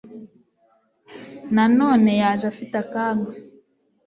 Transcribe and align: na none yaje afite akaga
na 1.55 1.65
none 1.79 2.09
yaje 2.21 2.45
afite 2.51 2.75
akaga 2.83 3.27